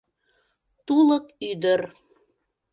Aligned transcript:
Тулык 0.85 1.25
ӱдыр. 1.49 1.81